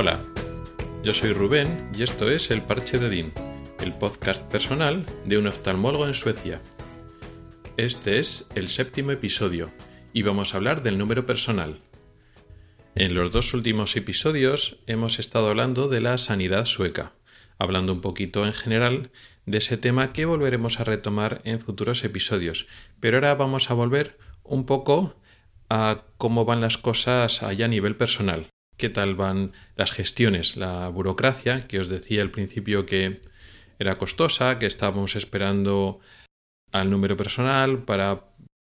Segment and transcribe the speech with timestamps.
[0.00, 0.20] Hola,
[1.02, 3.32] yo soy Rubén y esto es El Parche de Dean,
[3.80, 6.62] el podcast personal de un oftalmólogo en Suecia.
[7.76, 9.72] Este es el séptimo episodio
[10.12, 11.80] y vamos a hablar del número personal.
[12.94, 17.14] En los dos últimos episodios hemos estado hablando de la sanidad sueca,
[17.58, 19.10] hablando un poquito en general
[19.46, 22.68] de ese tema que volveremos a retomar en futuros episodios,
[23.00, 25.16] pero ahora vamos a volver un poco
[25.68, 30.88] a cómo van las cosas allá a nivel personal, qué tal van las gestiones, la
[30.88, 33.20] burocracia, que os decía al principio que
[33.78, 36.00] era costosa, que estábamos esperando
[36.72, 38.24] al número personal para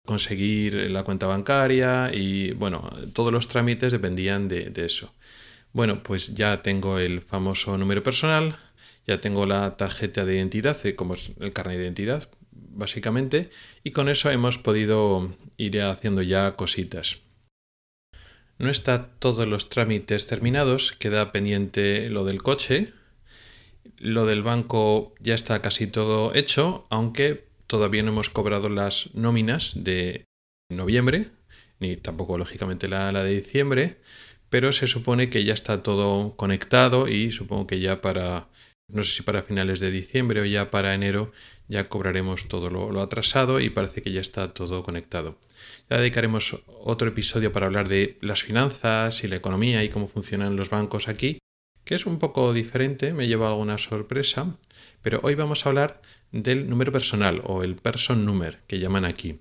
[0.05, 5.13] conseguir la cuenta bancaria y bueno, todos los trámites dependían de, eso.
[5.73, 8.57] Bueno, pues ya tengo el famoso número personal,
[9.05, 13.49] ya tengo la tarjeta de identidad, eh, como es el carnet de identidad, básicamente,
[13.83, 17.19] y con eso hemos podido ir haciendo ya cositas.
[18.59, 22.91] No está todos los trámites terminados, queda pendiente lo del coche,
[23.97, 29.71] lo del banco ya está casi todo hecho, aunque todavía no hemos cobrado las nóminas
[29.75, 30.25] de
[30.69, 31.29] noviembre,
[31.79, 34.01] ni tampoco lógicamente la, la de diciembre,
[34.49, 38.49] pero se supone que ya está todo conectado y supongo que ya para
[38.89, 41.31] no sé si para finales de diciembre o ya para enero
[41.67, 45.37] ya cobraremos todo lo, atrasado y parece que ya está todo conectado.
[45.89, 50.55] Ya dedicaremos otro episodio para hablar de las finanzas y la economía y cómo funcionan
[50.55, 51.37] los bancos aquí,
[51.83, 54.57] que es un poco diferente, me lleva alguna sorpresa,
[55.01, 56.01] pero hoy vamos a hablar
[56.31, 59.39] del número personal o el person number que llaman aquí,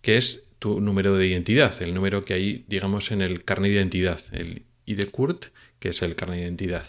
[0.00, 3.76] que es tu número de identidad, el número que hay, digamos, en el carnet de
[3.76, 5.46] identidad, el ID CURT,
[5.78, 6.86] que es el carnet de identidad.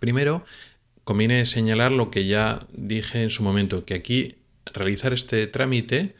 [0.00, 0.44] Primero,
[1.08, 4.34] conviene señalar lo que ya dije en su momento, que aquí
[4.74, 6.14] realizar este trámite,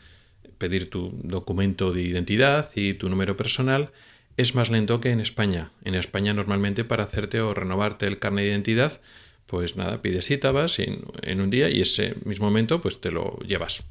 [0.57, 3.91] pedir tu documento de identidad y tu número personal,
[4.39, 5.73] es más lento que en España.
[5.85, 8.99] En España normalmente para hacerte o renovarte el carnet de identidad,
[9.45, 11.03] pues nada, pides cita, vas en,
[11.39, 13.83] un día y ese mismo momento pues te lo llevas,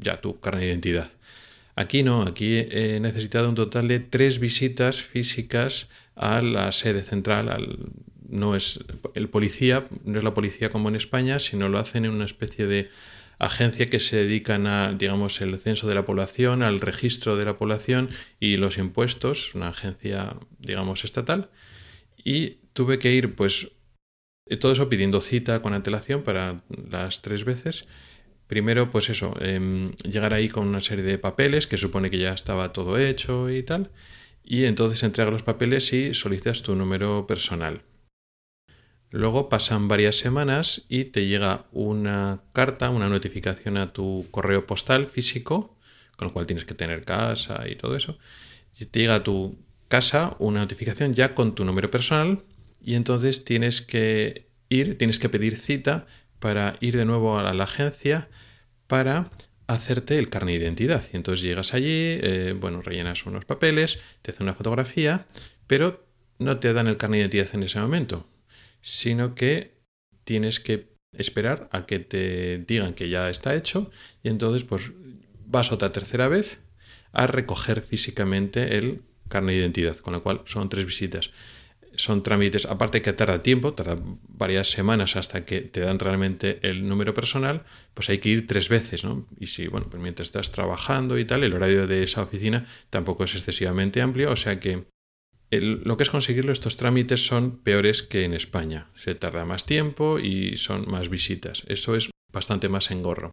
[0.00, 1.12] ya tu carnet de identidad.
[1.76, 7.50] Aquí no, aquí he necesitado un total de tres visitas físicas a la sede central,
[7.50, 7.78] al
[8.34, 8.80] no es
[9.14, 12.66] el policía, no es la policía como en España, sino lo hacen en una especie
[12.66, 12.90] de
[13.38, 17.56] agencia que se dedican a, digamos, el censo de la población, al registro de la
[17.56, 21.50] población y los impuestos, una agencia, digamos, estatal.
[22.22, 23.72] Y tuve que ir, pues,
[24.60, 27.86] todo eso pidiendo cita con antelación para las tres veces.
[28.46, 32.32] Primero, pues eso, em, llegar ahí con una serie de papeles que supone que ya
[32.34, 33.90] estaba todo hecho y tal.
[34.44, 37.82] Y entonces entregas los papeles y solicitas tu número personal.
[39.10, 45.06] Luego pasan varias semanas y te llega una carta, una notificación a tu correo postal
[45.06, 45.76] físico,
[46.16, 48.18] con lo cual tienes que tener casa y todo eso.
[48.78, 49.56] Y te llega a tu
[49.86, 52.42] casa una notificación ya con tu número personal
[52.82, 56.06] y entonces tienes que ir, tienes que pedir cita
[56.40, 58.28] para ir de nuevo a la agencia
[58.88, 59.30] para
[59.68, 61.04] hacerte el carnet de identidad.
[61.12, 65.26] Y entonces llegas allí, eh, bueno, rellenas unos papeles, te hacen una fotografía,
[65.68, 66.04] pero
[66.40, 68.26] no te dan el carnet de identidad en ese momento
[68.84, 69.78] sino que
[70.24, 73.90] tienes que esperar a que te digan que ya está hecho
[74.22, 74.92] y entonces pues
[75.46, 76.60] vas otra tercera vez
[77.12, 81.30] a recoger físicamente el carnet de identidad, con lo cual son tres visitas.
[81.96, 83.96] Son trámites, aparte que tarda tiempo, tarda
[84.28, 87.62] varias semanas hasta que te dan realmente el número personal,
[87.94, 89.28] pues hay que ir tres veces, ¿no?
[89.38, 93.24] Y si, bueno, pues mientras estás trabajando y tal, el horario de esa oficina tampoco
[93.24, 94.86] es excesivamente amplio, o sea que
[95.60, 98.88] lo que es conseguirlo, estos trámites son peores que en España.
[98.94, 101.64] Se tarda más tiempo y son más visitas.
[101.68, 103.30] Eso es bastante más engorro.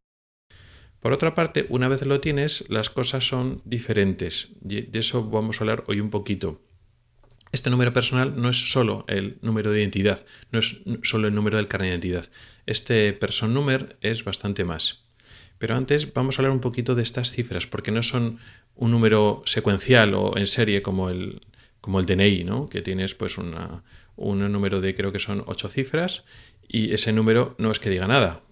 [0.99, 4.49] Por otra parte, una vez lo tienes, las cosas son diferentes.
[4.61, 6.61] De eso vamos a hablar hoy un poquito.
[7.51, 11.57] Este número personal no es solo el número de identidad, no es solo el número
[11.57, 12.31] del carnet de identidad.
[12.65, 15.03] Este person number es bastante más.
[15.57, 18.39] Pero antes vamos a hablar un poquito de estas cifras, porque no son
[18.75, 21.41] un número secuencial o en serie como el,
[21.81, 22.69] como el DNI, ¿no?
[22.69, 23.83] que tienes pues una,
[24.15, 26.23] un número de creo que son ocho cifras
[26.67, 28.43] y ese número no es que diga nada.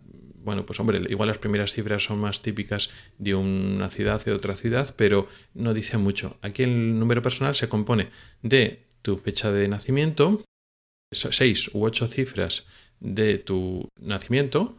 [0.41, 4.33] Bueno, pues hombre, igual las primeras cifras son más típicas de una ciudad o de
[4.33, 6.37] otra ciudad, pero no dice mucho.
[6.41, 8.09] Aquí el número personal se compone
[8.41, 10.43] de tu fecha de nacimiento,
[11.11, 12.65] seis u ocho cifras
[12.99, 14.77] de tu nacimiento,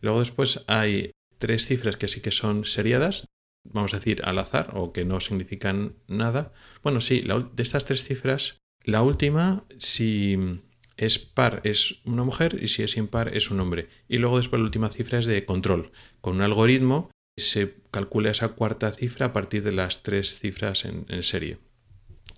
[0.00, 3.26] luego después hay tres cifras que sí que son seriadas,
[3.72, 6.52] vamos a decir, al azar o que no significan nada.
[6.82, 10.60] Bueno, sí, de estas tres cifras, la última, si
[10.96, 13.88] es par, es una mujer y si es impar, es un hombre.
[14.08, 15.92] Y luego después la última cifra es de control.
[16.20, 21.22] Con un algoritmo se calcula esa cuarta cifra a partir de las tres cifras en,
[21.22, 21.58] serie.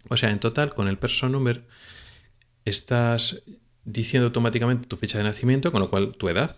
[0.08, 1.66] O sea, en total, con el person number,
[2.66, 3.42] estás
[3.84, 6.56] diciendo automáticamente tu fecha de nacimiento, con lo cual tu edad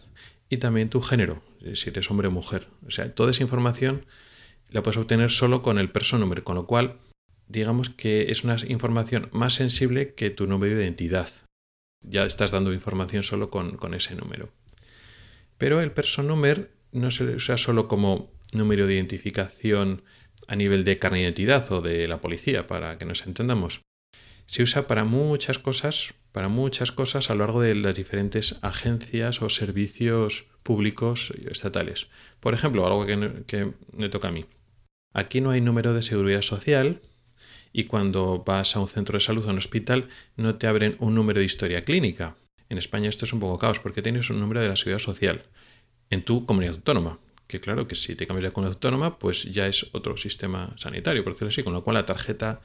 [0.48, 1.42] y también tu género,
[1.74, 2.66] si eres hombre o mujer.
[2.84, 4.06] O sea, toda esa información
[4.72, 6.98] la puedes obtener solo con el personnumber, con lo cual
[7.52, 11.28] digamos que es una información más sensible que tu número de identidad.
[12.02, 14.50] Ya estás dando información solo con, ese número.
[15.58, 20.02] Pero el personnumber no se usa solo como número de identificación
[20.48, 23.82] a nivel de carne de identidad o de la policía, para que nos entendamos.
[24.46, 29.40] Se usa para muchas cosas, para muchas cosas a lo largo de las diferentes agencias
[29.40, 32.08] o servicios públicos estatales.
[32.40, 34.46] Por ejemplo, algo que, que me toca a mí.
[35.12, 37.00] Aquí no hay número de seguridad social,
[37.72, 40.96] y cuando vas a un centro de salud o a un hospital no te abren
[41.00, 42.36] un número de historia clínica.
[42.68, 45.44] En España esto es un poco caos porque tienes un número de la seguridad social
[46.10, 47.18] en tu comunidad autónoma.
[47.46, 51.24] Que claro que si te cambias de comunidad autónoma, pues ya es otro sistema sanitario,
[51.24, 52.60] por decirlo así, con lo cual la tarjeta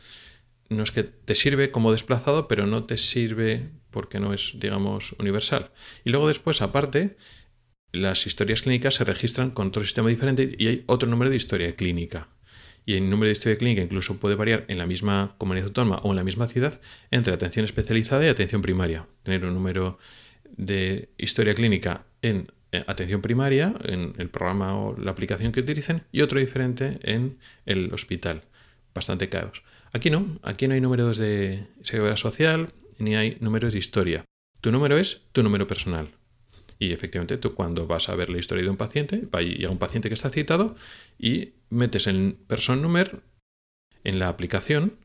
[0.69, 5.13] no es que te sirve como desplazado, pero no te sirve porque no es, digamos,
[5.19, 5.71] universal.
[6.03, 7.17] Y luego después, aparte,
[7.91, 11.75] las historias clínicas se registran con otro sistema diferente y hay otro número de historia
[11.75, 12.29] clínica
[12.87, 16.11] y el número de historia clínica incluso puede variar en la misma comunidad autónoma o
[16.11, 16.79] en la misma ciudad
[17.11, 19.05] entre atención especializada y atención primaria.
[19.23, 19.99] Tener un número
[20.55, 26.03] de historia clínica en eh, atención primaria, en el programa o la aplicación que utilicen,
[26.13, 28.43] y otro diferente en el hospital.
[28.95, 29.63] Bastante caos.
[29.91, 32.69] Aquí no, aquí no hay números de seguridad social
[32.99, 34.23] ni hay números de historia.
[34.61, 36.11] Tu número es tu número personal.
[36.79, 40.09] Y efectivamente, tú cuando vas a ver la historia de un paciente, a un paciente
[40.09, 40.75] que está citado
[41.17, 43.21] y metes el person number
[44.03, 44.97] en la aplicación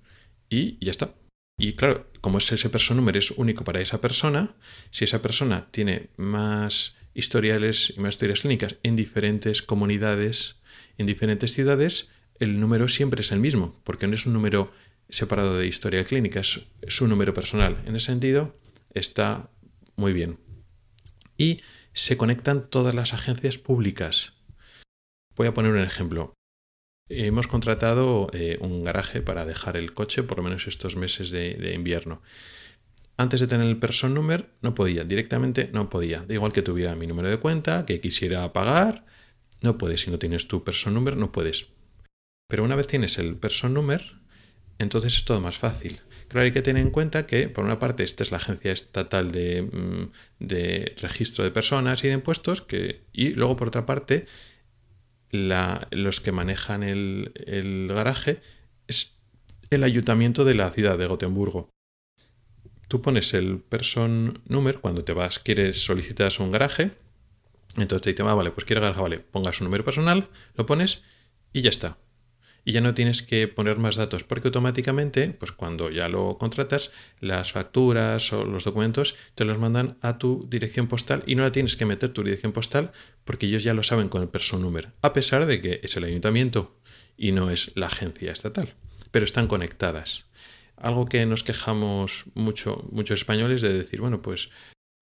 [0.49, 1.15] y ya está.
[1.59, 4.55] Y claro, como ese person number es único para esa persona,
[4.91, 10.57] si esa persona tiene más historiales y más historias clínicas en diferentes comunidades,
[10.99, 14.73] en diferentes ciudades, el número siempre es el mismo, porque no es un número
[15.09, 17.83] separado de historia clínica, es su número personal.
[17.87, 18.57] En ese sentido,
[18.95, 19.51] está
[19.97, 20.39] muy bien
[21.37, 21.61] y
[21.93, 24.35] se conectan todas las agencias públicas.
[25.37, 26.35] Voy a poner un ejemplo.
[27.09, 31.75] Hemos contratado eh, un garaje para dejar el coche por lo menos estos meses de,
[31.75, 32.23] invierno.
[33.17, 36.25] Antes de tener el person number no podía, directamente no podía.
[36.27, 39.05] Da igual que tuviera mi número de cuenta, que quisiera pagar,
[39.61, 40.01] no puedes.
[40.01, 41.69] Si no tienes tu person number, no puedes.
[42.49, 44.17] Pero una vez tienes el person number,
[44.79, 46.01] entonces es todo más fácil.
[46.33, 49.33] Claro, hay que tener en cuenta que, por una parte, esta es la Agencia Estatal
[49.33, 54.25] de, mm, Registro de Personas y de Impuestos, que, y luego, por otra parte,
[55.31, 58.41] los que manejan el, garaje
[58.89, 59.19] es
[59.69, 61.69] el ayuntamiento de la ciudad de Gotemburgo.
[62.89, 66.93] Tú pones el person number cuando te vas, quieres, solicitas un garaje,
[67.77, 71.03] entonces te dice, ah, vale, pues quiero garaje, vale, pongas un número personal, lo pones
[71.53, 71.99] y ya está
[72.65, 76.91] y ya no tienes que poner más datos porque automáticamente, pues cuando ya lo contratas,
[77.21, 81.53] las facturas o los documentos te los mandan a tu dirección postal y no la
[81.53, 82.93] tienes que meter tu dirección postal
[83.25, 86.05] porque ellos ya lo saben con el person number, a pesar de que es el
[86.05, 86.77] ayuntamiento
[87.17, 88.75] y no es la agencia estatal,
[89.11, 90.27] pero están conectadas.
[90.77, 94.51] Algo que nos quejamos mucho muchos españoles de decir, bueno, pues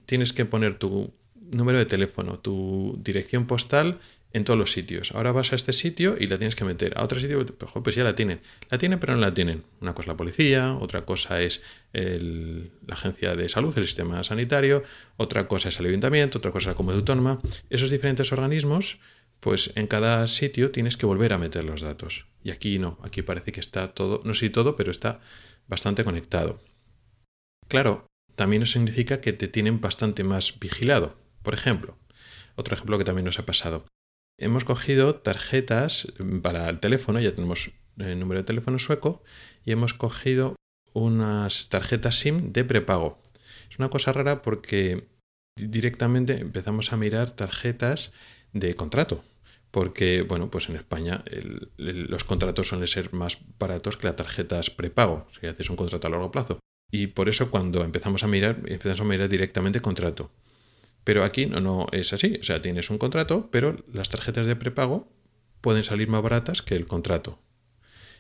[0.07, 3.99] tienes que poner tu número de teléfono, tu dirección postal
[4.33, 5.13] en todos los sitios.
[5.13, 6.97] Ahora vas a este sitio y la tienes que meter.
[6.97, 8.41] A otro sitio, pues, ya la tienen.
[8.71, 9.65] La tienen, pero no la tienen.
[9.81, 14.83] Una cosa es la policía, otra cosa es la agencia de salud, el sistema sanitario,
[15.17, 17.41] otra cosa es el ayuntamiento, otra cosa es la comunidad autónoma.
[17.71, 18.99] Esos diferentes organismos,
[19.41, 22.27] pues en cada sitio tienes que volver a meter los datos.
[22.45, 25.21] Y aquí no, aquí parece que está todo, no sé si todo, pero está
[25.67, 26.61] bastante conectado.
[27.69, 28.07] Claro,
[28.37, 31.17] también eso significa que te tienen bastante más vigilado.
[31.43, 31.99] Por ejemplo,
[32.55, 33.85] otro ejemplo que también nos ha pasado
[34.41, 36.09] hemos cogido tarjetas
[36.43, 39.23] para el teléfono, ya tenemos el número de teléfono sueco,
[39.65, 40.57] y hemos cogido
[40.93, 43.21] unas tarjetas SIM de prepago.
[43.71, 45.07] Es una cosa rara porque
[45.57, 48.13] directamente empezamos a mirar tarjetas
[48.53, 49.23] de contrato.
[49.71, 51.23] Porque, bueno, pues en España
[51.77, 56.11] los contratos suelen ser más baratos que las tarjetas prepago, si haces un contrato a
[56.11, 56.59] largo plazo.
[56.91, 60.33] Y por eso cuando empezamos a mirar, empezamos a mirar directamente contrato.
[61.05, 62.39] Pero aquí no, no es así.
[62.41, 65.09] O sea, tienes un contrato, pero las tarjetas de prepago
[65.61, 67.39] pueden salir más baratas que el contrato.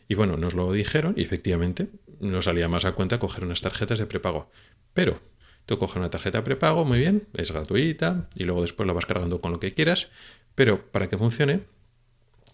[0.08, 3.98] Y bueno, nos lo dijeron y efectivamente nos salía más a cuenta coger unas tarjetas
[3.98, 4.50] de prepago.
[4.92, 5.20] Pero
[5.66, 9.40] tú coges una tarjeta prepago, muy bien, es gratuita y luego después la vas cargando
[9.40, 10.08] con lo que quieras,
[10.54, 11.62] pero para que funcione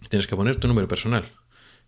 [0.09, 1.31] tienes que poner tu número personal.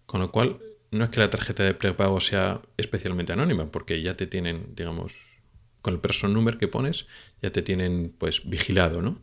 [0.05, 0.58] Con lo cual,
[0.91, 5.13] no es que la tarjeta de prepago sea especialmente anónima, porque ya te tienen, digamos,
[5.82, 7.08] con el person number que pones,
[7.42, 9.20] ya te tienen pues vigilado, ¿no?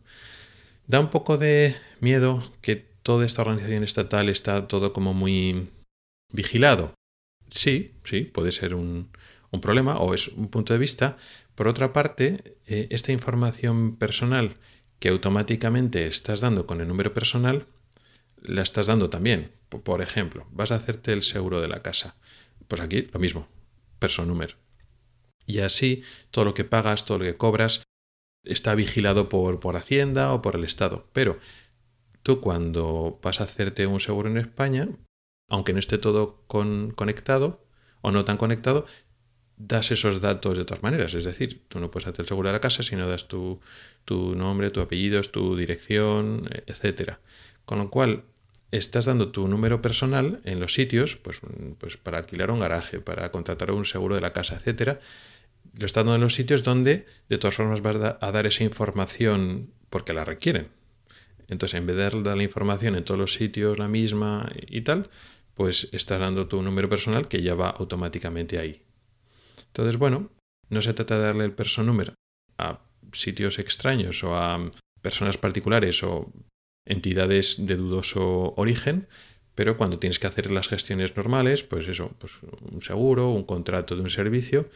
[0.87, 5.69] Da un poco de miedo que toda esta organización estatal está todo como muy
[6.31, 6.93] vigilado.
[7.49, 9.09] Sí, sí, puede ser un,
[9.51, 11.17] un problema o es un punto de vista.
[11.55, 14.57] Por otra parte, eh, esta información personal
[14.99, 17.67] que automáticamente estás dando con el número personal,
[18.41, 19.51] la estás dando también.
[19.69, 22.15] Por ejemplo, vas a hacerte el seguro de la casa.
[22.67, 23.47] Pues aquí lo mismo,
[24.25, 24.66] número.
[25.47, 27.81] Y así todo lo que pagas, todo lo que cobras,
[28.43, 31.07] está vigilado por, por Hacienda o por el Estado.
[31.13, 31.39] Pero
[32.21, 34.89] tú cuando vas a hacerte un seguro en España,
[35.49, 37.65] aunque no esté todo conectado
[38.01, 38.85] o no tan conectado,
[39.55, 41.13] das esos datos de todas maneras.
[41.13, 43.59] Es decir, tú no puedes hacer el seguro de la casa si no das tu,
[44.05, 47.17] tu nombre, tu apellido, tu dirección, etc.
[47.65, 48.25] Con lo cual,
[48.71, 51.39] estás dando tu número personal en los sitios, pues,
[51.77, 54.99] pues para alquilar un garaje, para contratar un seguro de la casa, etcétera.
[55.73, 59.71] Lo estás dando en los sitios donde de todas formas vas a dar esa información
[59.89, 60.69] porque la requieren.
[61.47, 65.09] Entonces, en vez de dar la información en todos los sitios la misma y tal,
[65.53, 68.83] pues estás dando tu número personal que ya va automáticamente ahí.
[69.67, 70.29] Entonces, bueno,
[70.69, 71.55] no se trata de darle el
[71.85, 72.13] número
[72.57, 72.79] a
[73.13, 74.69] sitios extraños o a
[75.01, 76.31] personas particulares o
[76.85, 79.07] entidades de dudoso origen,
[79.55, 83.95] pero cuando tienes que hacer las gestiones normales, pues eso, pues un seguro, un contrato
[83.95, 84.69] de un servicio,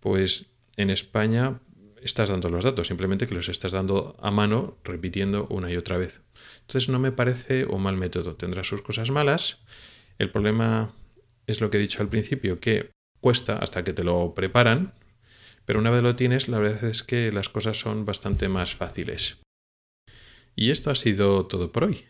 [0.00, 1.60] pues en España
[2.02, 5.98] estás dando los datos, simplemente que los estás dando a mano repitiendo una y otra
[5.98, 6.20] vez.
[6.62, 9.58] Entonces no me parece un mal método, tendrá sus cosas malas.
[10.18, 10.94] El problema
[11.46, 12.90] es lo que he dicho al principio, que
[13.20, 14.94] cuesta hasta que te lo preparan,
[15.64, 19.38] pero una vez lo tienes, la verdad es que las cosas son bastante más fáciles.
[20.56, 22.04] Y esto ha sido todo por hoy.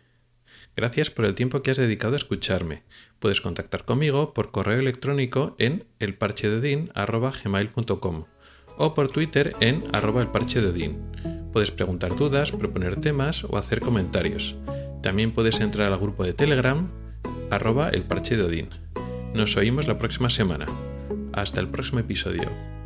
[0.77, 2.83] Gracias por el tiempo que has dedicado a escucharme.
[3.19, 8.25] Puedes contactar conmigo por correo electrónico en elparchededin.com
[8.79, 10.31] o por Twitter en arroba.
[11.53, 14.57] Puedes preguntar dudas, proponer temas o hacer comentarios.
[15.03, 16.91] También puedes entrar al grupo de Telegram
[17.51, 18.71] arroba elparchededin.
[19.35, 20.67] Nos oímos la próxima semana.
[21.33, 22.80] Hasta el próximo episodio.